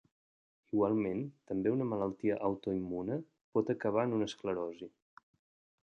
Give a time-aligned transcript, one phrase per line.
[0.77, 1.19] Igualment,
[1.51, 3.21] també una malaltia autoimmune
[3.59, 4.91] pot acabar en una esclerosi.